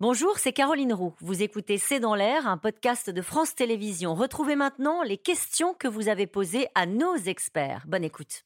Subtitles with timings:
[0.00, 1.12] Bonjour, c'est Caroline Roux.
[1.18, 4.14] Vous écoutez C'est dans l'air, un podcast de France Télévisions.
[4.14, 7.82] Retrouvez maintenant les questions que vous avez posées à nos experts.
[7.88, 8.44] Bonne écoute.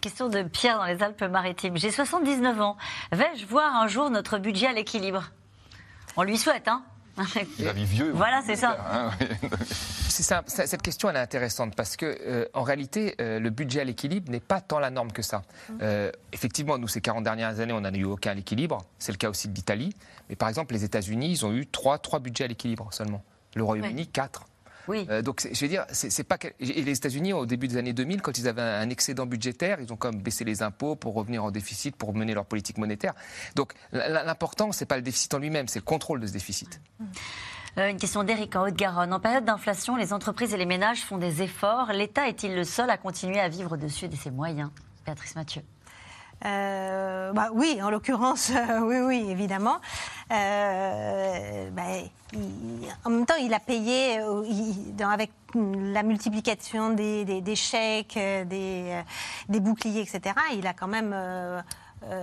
[0.00, 1.76] Question de Pierre dans les Alpes-Maritimes.
[1.76, 2.78] J'ai 79 ans.
[3.12, 5.30] Vais-je voir un jour notre budget à l'équilibre?
[6.16, 6.82] On lui souhaite, hein?
[7.58, 8.10] Il vivre vieux.
[8.12, 8.78] Voilà, c'est ça.
[8.90, 9.26] Hein, oui.
[10.30, 13.84] Ça, cette question elle est intéressante parce que euh, en réalité euh, le budget à
[13.84, 15.42] l'équilibre n'est pas tant la norme que ça.
[15.82, 18.78] Euh, effectivement, nous ces 40 dernières années, on n'en a eu aucun à l'équilibre.
[19.00, 19.92] C'est le cas aussi de l'Italie.
[20.28, 23.24] Mais par exemple, les États-Unis, ils ont eu trois, trois budgets à l'équilibre seulement.
[23.56, 24.44] Le Royaume-Uni, quatre.
[24.88, 25.06] Oui.
[25.10, 26.38] Euh, donc, je veux dire, c'est pas.
[26.60, 29.78] Et les États-Unis, au début des années 2000, quand ils avaient un un excédent budgétaire,
[29.80, 32.78] ils ont quand même baissé les impôts pour revenir en déficit, pour mener leur politique
[32.78, 33.14] monétaire.
[33.56, 36.80] Donc, l'important, c'est pas le déficit en lui-même, c'est le contrôle de ce déficit.
[37.00, 37.04] Euh,
[37.76, 39.12] une question d'Éric en Haute-Garonne.
[39.12, 41.92] En période d'inflation, les entreprises et les ménages font des efforts.
[41.92, 44.70] L'État est-il le seul à continuer à vivre dessus de ses moyens?
[45.04, 45.62] Béatrice Mathieu.
[46.46, 49.78] Euh, bah oui, en l'occurrence, euh, oui, oui, évidemment.
[50.32, 51.82] Euh, bah,
[53.04, 59.02] en même temps, il a payé euh, avec la multiplication des, chèques, euh, des,
[59.50, 60.34] euh, boucliers, etc.
[60.54, 61.62] Il a quand même euh, euh,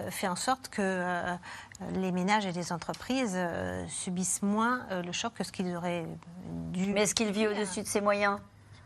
[0.09, 1.35] fait en sorte que euh,
[1.93, 6.05] les ménages et les entreprises euh, subissent moins euh, le choc que ce qu'ils auraient
[6.71, 6.91] dû.
[6.93, 8.39] Mais est-ce qu'il vit au-dessus de ses moyens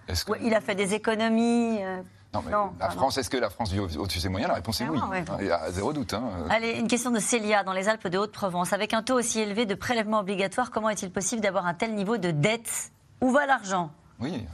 [0.08, 1.78] Est-ce que- Ouais, Il a fait des économies.
[1.84, 2.02] euh,
[2.34, 2.90] Non, mais Non, la.
[2.92, 4.50] France, est-ce que la France vit au- au-dessus de ses moyens?
[4.50, 4.92] La réponse est oui.
[4.98, 5.24] Clairement, ouais.
[5.42, 6.14] Il y a zéro doute.
[6.14, 6.24] hein.
[6.50, 8.72] Allez, une question de Célia dans les Alpes de Haute-Provence.
[8.74, 12.18] Avec un taux aussi élevé de prélèvements obligatoires, comment est-il possible d'avoir un tel niveau
[12.18, 12.92] de dette?
[13.22, 13.92] Où va l'argent?
[14.20, 14.46] Oui.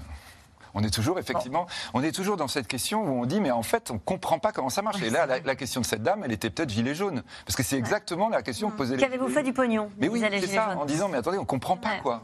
[0.74, 3.64] On est toujours, effectivement, on est toujours dans cette question où on dit, mais en
[3.64, 5.02] fait, on ne comprend pas comment ça marche.
[5.02, 7.24] Et là, la, la question de cette dame, elle était peut-être gilet jaune.
[7.46, 10.22] Parce que c'est exactement la question que posait les Qu'avez-vous fait du pognon Mais oui,
[10.22, 12.24] c'est ça, en disant, mais attendez, on ne comprend pas quoi.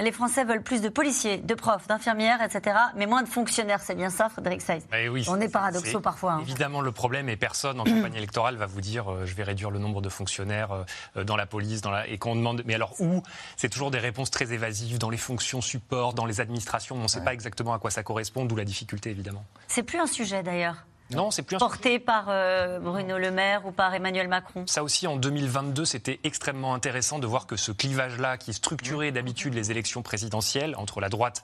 [0.00, 3.80] Les Français veulent plus de policiers, de profs, d'infirmières, etc., mais moins de fonctionnaires.
[3.80, 6.32] C'est bien ça, Frédéric Seyss Eh oui, On est paradoxaux parfois.
[6.32, 6.40] hein.
[6.40, 9.70] Évidemment, le problème est personne en campagne électorale va vous dire euh, je vais réduire
[9.70, 10.84] le nombre de fonctionnaires
[11.16, 12.06] euh, dans la police, dans la...
[12.08, 13.22] et qu'on demande mais alors où?
[13.56, 16.96] C'est toujours des réponses très évasives dans les fonctions support, dans les administrations.
[16.96, 19.44] On ne sait pas exactement à quoi ça correspond, d'où la difficulté évidemment.
[19.68, 23.66] C'est plus un sujet d'ailleurs, Non, c'est plus un porté par euh, Bruno Le Maire
[23.66, 24.64] ou par Emmanuel Macron.
[24.66, 29.54] Ça aussi, en 2022, c'était extrêmement intéressant de voir que ce clivage-là, qui structurait d'habitude
[29.54, 31.42] les élections présidentielles entre la droite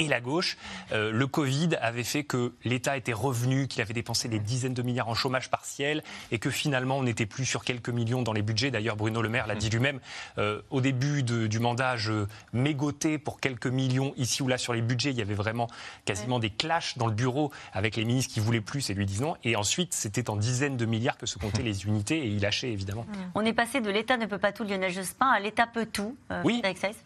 [0.00, 0.56] et la gauche,
[0.92, 4.82] euh, le Covid avait fait que l'État était revenu, qu'il avait dépensé des dizaines de
[4.82, 6.02] milliards en chômage partiel
[6.32, 8.70] et que finalement on n'était plus sur quelques millions dans les budgets.
[8.72, 10.00] D'ailleurs, Bruno Le Maire l'a dit lui-même.
[10.38, 14.72] euh, au début de- du mandat, je mégotais pour quelques millions ici ou là sur
[14.72, 15.10] les budgets.
[15.10, 15.68] Il y avait vraiment
[16.04, 19.20] quasiment des clashs dans le bureau avec les ministres qui voulaient plus et lui disent
[19.20, 19.36] non.
[19.44, 22.70] Et ensuite, c'était en dizaines de milliards que se comptaient les unités et il lâchait
[22.72, 23.06] évidemment.
[23.34, 26.16] On est passé de l'État ne peut pas tout, Lionel Jospin, à l'État peut tout.
[26.30, 26.60] euh, Oui.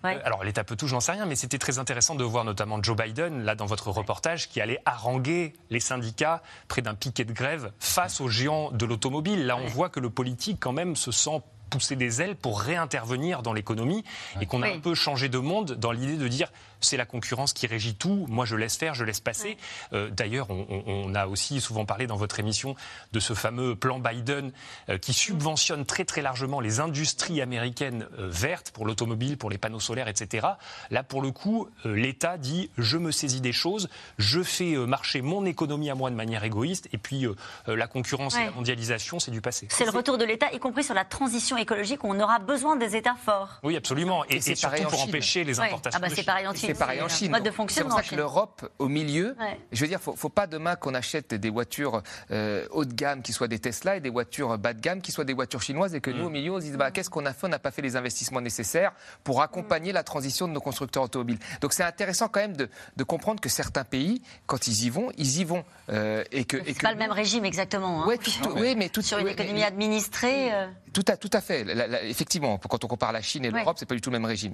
[0.04, 0.20] Ouais.
[0.24, 2.96] Alors l'État peut tout, j'en sais rien, mais c'était très intéressant de voir notamment Joe
[2.96, 7.72] Biden, là dans votre reportage, qui allait haranguer les syndicats près d'un piquet de grève
[7.78, 9.46] face aux géants de l'automobile.
[9.46, 13.42] Là, on voit que le politique, quand même, se sent pousser des ailes pour réintervenir
[13.42, 14.04] dans l'économie
[14.40, 14.74] et qu'on a Oui.
[14.76, 18.26] un peu changé de monde dans l'idée de dire c'est la concurrence qui régit tout,
[18.28, 19.56] moi je laisse faire, je laisse passer.
[19.94, 22.76] Euh, D'ailleurs, on, a aussi souvent parlé dans votre émission
[23.12, 24.52] de ce fameux plan Biden
[24.90, 29.56] euh, qui subventionne très très largement les industries américaines euh, vertes pour l'automobile, pour les
[29.56, 30.46] panneaux solaires, etc.
[30.90, 33.88] Là, pour le coup, euh, l'État dit je me saisis des choses,
[34.18, 37.34] je fais euh, marcher mon économie à moi de manière égoïste, et puis euh,
[37.68, 39.68] euh, la concurrence et la mondialisation, c'est du passé.
[39.70, 42.96] C'est le retour de l'État, y compris sur la transition écologique, on aura besoin des
[42.96, 43.60] États forts.
[43.62, 44.24] Oui, absolument.
[44.26, 45.08] Et, Et c'est et surtout pareil en pour Chine.
[45.10, 45.98] empêcher les importations.
[45.98, 46.68] Ah bah de c'est pareil en Chine.
[46.68, 47.30] C'est pareil en Chine.
[47.30, 47.90] Mode de fonctionnement.
[47.96, 49.58] C'est pour ça que l'Europe, au milieu, Ouais.
[49.72, 53.22] je veux dire, faut, faut pas demain qu'on achète des voitures euh, haut de gamme
[53.22, 55.94] qui soient des Tesla et des voitures bas de gamme qui soient des voitures chinoises
[55.94, 57.46] et que nous, au milieu, on se dise, bah, qu'est-ce qu'on a fait?
[57.46, 61.38] On n'a pas fait les investissements nécessaires pour accompagner la transition de nos constructeurs automobiles.
[61.60, 65.10] Donc c'est intéressant quand même de, de comprendre que certains pays, quand ils y vont,
[65.18, 65.64] ils y vont.
[65.90, 68.02] euh, et que, et C'est que pas le même régime exactement.
[68.02, 68.06] hein.
[68.06, 70.52] Ouais, tout- tout- oui, mais tout, Sur une ouais, économie mais- administrée.
[70.54, 71.43] euh, tout à, tout à fait.
[71.50, 73.58] La- la- effectivement, quand on compare la Chine et Ouais.
[73.60, 74.52] l'Europe, c'est pas du tout le même régime.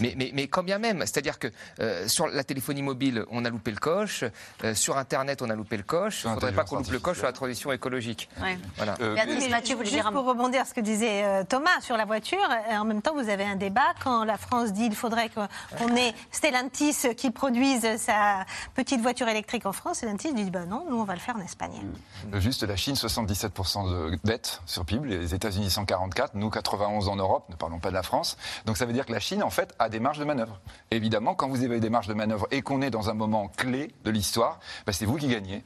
[0.00, 1.48] Mais, mais, mais quand bien même, c'est-à-dire que
[1.80, 4.24] euh, sur la téléphonie mobile, on a loupé le coche.
[4.64, 6.22] euh, sur Internet, on a loupé le coche.
[6.24, 8.28] Il ne faudrait pas qu'on loupe le coche sur la transition écolique.
[8.42, 8.58] ouais.
[8.76, 8.94] Voilà.
[9.00, 11.96] Euh, Béatrice Mathieu voulait juste dire pour rebondir à ce que disait euh, Thomas sur
[11.96, 12.38] la voiture,
[12.70, 15.96] et en même temps, vous avez un débat quand la France dit qu'il faudrait qu'on
[15.96, 18.44] ait Stellantis qui produise sa
[18.74, 19.98] petite voiture électrique en France.
[19.98, 21.72] Stellantis dit bah non, nous on va le faire en Espagne.
[22.32, 27.16] Euh, Juste la Chine, 77% de dette sur PIB, les États-Unis 144, nous 91 en
[27.16, 28.36] Europe, ne parlons pas de la France.
[28.64, 30.60] Donc ça veut dire que la Chine, en fait, a des marges de manœuvre.
[30.90, 33.94] Évidemment, quand vous avez des marges de manœuvre et qu'on est dans un moment clé
[34.04, 35.64] de l'histoire, bah, c'est vous qui gagnez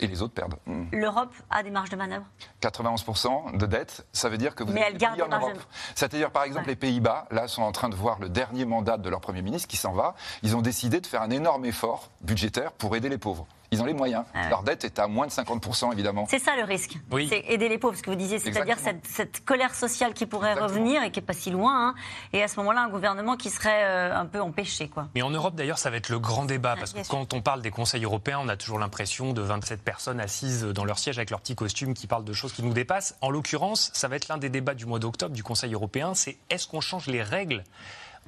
[0.00, 0.56] et les autres perdent.
[0.90, 2.24] L'Europe a des marges de manœuvre?
[2.60, 5.54] 91% de dette, ça veut dire que vous Mais êtes elle garde en Europe.
[5.54, 5.60] de-
[5.94, 6.72] C'est-à-dire, par exemple, Ouais.
[6.72, 9.68] les Pays-Bas, là, sont en train de voir le dernier mandat de leur Premier ministre
[9.68, 10.14] qui s'en va.
[10.42, 13.46] Ils ont décidé de faire un énorme effort budgétaire pour aider les pauvres.
[13.72, 14.24] Ils ont les moyens.
[14.34, 14.48] Ah ouais.
[14.50, 16.26] Leur dette est à moins de 50%, évidemment.
[16.28, 16.98] C'est ça le risque.
[17.10, 17.26] Oui.
[17.28, 20.78] C'est aider les pauvres, ce que vous disiez, c'est-à-dire cette, colère sociale qui pourrait Exactement.
[20.78, 21.88] revenir et qui n'est pas si loin.
[21.88, 21.94] hein.
[22.32, 24.88] et à ce moment-là, un gouvernement qui serait euh, un peu empêché.
[24.88, 25.08] Quoi.
[25.14, 27.10] Mais en Europe, d'ailleurs, ça va être le grand débat, parce que sûr.
[27.10, 30.84] quand on parle des conseils européens, on a toujours l'impression de 27 personnes assises dans
[30.84, 33.16] leur siège avec leurs petits costumes qui parlent de choses qui nous dépassent.
[33.20, 36.36] En l'occurrence, ça va être l'un des débats du mois d'octobre du Conseil européen, c'est
[36.50, 37.64] est-ce qu'on change les règles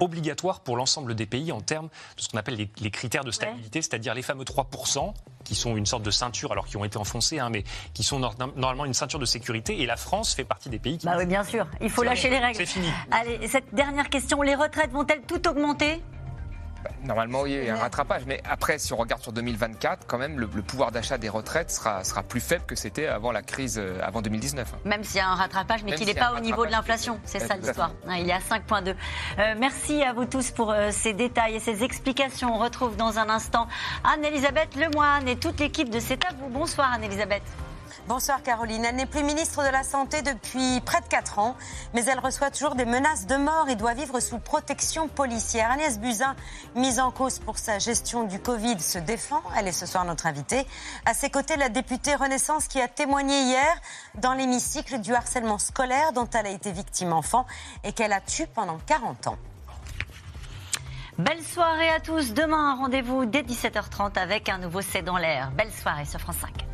[0.00, 3.30] obligatoires pour l'ensemble des pays en termes de ce qu'on appelle les, les critères de
[3.30, 5.12] stabilité, c'est-à-dire les fameux 3%,
[5.44, 8.18] qui sont une sorte de ceinture, alors qui ont été enfoncés, hein, mais qui sont
[8.18, 11.06] nor- normalement une ceinture de sécurité, et la France fait partie des pays qui...
[11.06, 11.66] Bah oui, bien sûr.
[11.80, 12.56] Il faut lâcher les règles.
[12.56, 12.88] c'est fini.
[13.10, 16.00] Allez, cette dernière question les retraites vont-elles tout augmenter?
[17.04, 18.22] Normalement, oui, il y a un rattrapage.
[18.26, 21.70] Mais après, si on regarde sur 2024, quand même, le, le pouvoir d'achat des retraites
[21.70, 24.72] sera, sera plus faible que c'était avant la crise, euh, avant 2019.
[24.74, 24.78] hein.
[24.84, 27.18] Même s'il y a un rattrapage, mais qu'il n'est pas au niveau de l'inflation.
[27.24, 27.90] C'est ça l'histoire.
[28.18, 28.94] Il est à 5,2.
[29.38, 32.54] Euh, merci à vous tous pour euh, ces détails et ces explications.
[32.54, 33.66] On retrouve dans un instant
[34.04, 36.48] Anne-Elisabeth Lemoine et toute l'équipe de C'est à vous.
[36.48, 37.42] Bonsoir Anne-Elisabeth.
[38.08, 38.84] Bonsoir Caroline.
[38.84, 41.56] Elle n'est plus ministre de la Santé depuis près de 4 ans,
[41.94, 45.70] mais elle reçoit toujours des menaces de mort et doit vivre sous protection policière.
[45.70, 46.36] Agnès Buzyn,
[46.74, 49.42] mise en cause pour sa gestion du Covid, se défend.
[49.56, 50.66] Elle est ce soir notre invitée.
[51.06, 53.74] À ses côtés, la députée Renaissance qui a témoigné hier
[54.16, 57.46] dans l'hémicycle du harcèlement scolaire dont elle a été victime enfant
[57.84, 59.38] et qu'elle a tué pendant 40 ans.
[61.16, 62.34] Belle soirée à tous.
[62.34, 65.52] Demain, rendez-vous dès 17h30 avec un nouveau C'est dans l'air.
[65.52, 66.73] Belle soirée sur France 5.